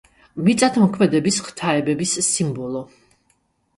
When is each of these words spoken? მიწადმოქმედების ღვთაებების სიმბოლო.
მიწადმოქმედების 0.45 1.37
ღვთაებების 1.49 2.17
სიმბოლო. 2.31 2.83